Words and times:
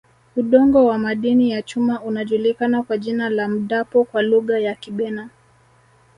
Udongo 0.35 0.85
wa 0.85 0.97
madini 0.97 1.51
ya 1.51 1.61
chuma 1.61 2.01
unajulikana 2.03 2.83
kwa 2.83 2.97
jina 2.97 3.29
la 3.29 3.47
Mdapo 3.47 4.03
kwa 4.03 4.21
Lugha 4.21 4.59
ya 4.59 4.75
Kibena 4.75 5.29